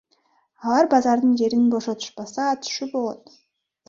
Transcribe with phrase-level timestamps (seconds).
[0.69, 3.31] Алар базардын жерин бошотушпаса атышуу болот.